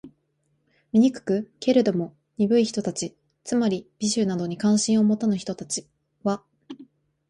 [0.93, 1.51] 醜く？
[1.59, 3.15] けれども、鈍い人たち
[3.45, 5.85] （つまり、美醜などに関心を持たぬ人たち）
[6.23, 6.41] は、